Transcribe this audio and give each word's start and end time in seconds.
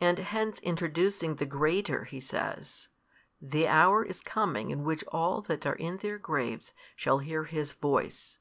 And 0.00 0.20
hence 0.20 0.60
introducing 0.60 1.34
the 1.34 1.44
greater, 1.44 2.04
He 2.04 2.20
says, 2.20 2.86
The 3.42 3.66
hour 3.66 4.04
is 4.04 4.20
coming 4.20 4.70
in 4.70 4.84
which 4.84 5.02
all 5.08 5.40
that 5.42 5.66
are 5.66 5.74
in 5.74 5.96
their 5.96 6.18
graves 6.18 6.72
shall 6.94 7.18
hear 7.18 7.42
His 7.42 7.72
Voice. 7.72 8.38